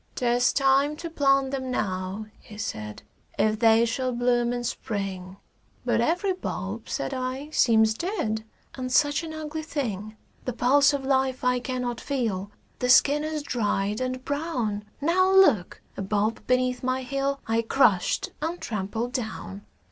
"'Tis 0.15 0.51
time 0.51 0.95
to 0.95 1.11
plant 1.11 1.51
them 1.51 1.69
now," 1.69 2.25
he 2.39 2.57
said, 2.57 3.03
"If 3.37 3.59
they 3.59 3.85
shall 3.85 4.11
bloom 4.13 4.51
in 4.51 4.63
Spring"; 4.63 5.37
"But 5.85 6.01
every 6.01 6.33
bulb," 6.33 6.89
said 6.89 7.13
I, 7.13 7.51
"seems 7.51 7.93
dead, 7.93 8.43
And 8.73 8.91
such 8.91 9.21
an 9.21 9.31
ugly 9.31 9.61
thing." 9.61 10.15
"The 10.45 10.53
pulse 10.53 10.91
of 10.93 11.05
life 11.05 11.43
I 11.43 11.59
cannot 11.59 12.01
feel, 12.01 12.49
The 12.79 12.89
skin 12.89 13.23
is 13.23 13.43
dried 13.43 14.01
and 14.01 14.25
brown. 14.25 14.85
Now 15.01 15.31
look!" 15.31 15.83
a 15.95 16.01
bulb 16.01 16.41
beneath 16.47 16.81
my 16.81 17.03
heel 17.03 17.39
I 17.45 17.61
crushed 17.61 18.31
and 18.41 18.59
trampled 18.59 19.11
down. 19.13 19.67